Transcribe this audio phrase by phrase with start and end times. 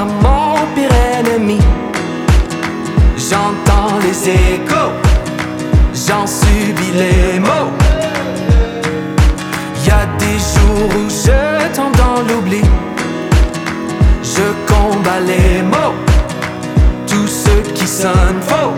[0.00, 1.58] mon pire ennemi.
[3.16, 4.92] J'entends les échos,
[5.94, 7.70] j'en subis les mots.
[9.86, 12.62] Y a des jours où je tombe dans l'oubli.
[14.22, 15.94] Je combats les mots,
[17.06, 18.74] tous ceux qui sonnent faux.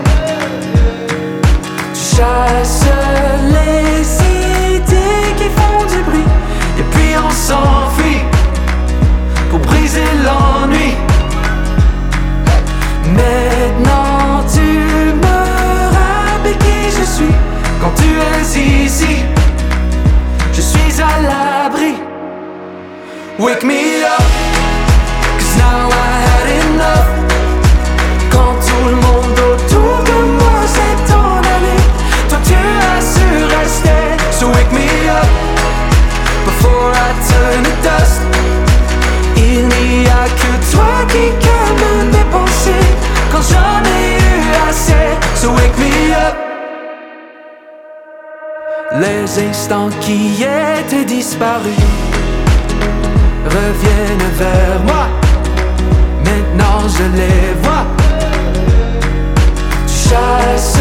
[1.95, 2.87] Tu chasses
[3.57, 4.03] les
[4.77, 6.29] idées qui font du bruit,
[6.79, 8.23] et puis on s'enfuit
[9.51, 10.44] pour briser l'envie.
[20.55, 21.95] Je suis à l'abri.
[23.41, 24.23] Wake me up,
[25.37, 27.09] cause now I had enough.
[28.31, 31.79] Quand tout le monde autour de moi s'est en allé,
[32.29, 33.27] toi tu as su
[33.59, 34.05] rester.
[34.31, 35.29] So wake me up
[36.47, 38.21] before I turn to dust.
[39.37, 41.44] Il n'y a que toi qui
[48.97, 51.75] Les instants qui étaient disparus
[53.45, 55.09] reviennent vers moi.
[56.25, 57.87] Maintenant je les vois.
[59.89, 60.79] Tu chasses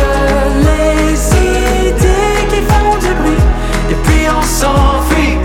[0.62, 3.44] les idées qui font du bruit.
[3.90, 5.40] Et puis on s'enfuit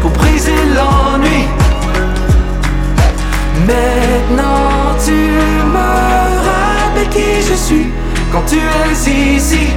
[0.00, 1.48] pour briser l'ennui.
[3.66, 5.90] Maintenant tu me
[6.48, 7.86] rappelles qui je suis
[8.32, 9.68] quand tu es ici.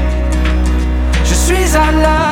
[1.76, 2.25] Je suis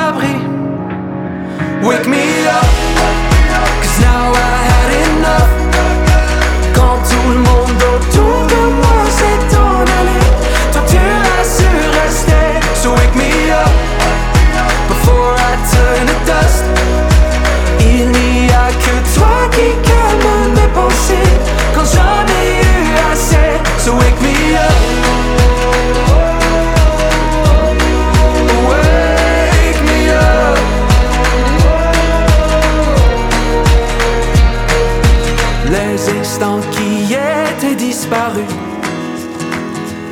[37.58, 38.44] qui étaient disparus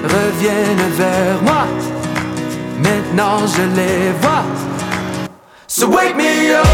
[0.03, 1.67] reviennent vers moi.
[2.79, 4.45] Maintenant je les vois.
[5.67, 6.67] So wake me up,